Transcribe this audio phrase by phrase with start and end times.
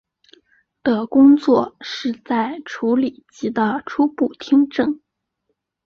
[0.81, 4.99] 的工作是在处理及的初步听证。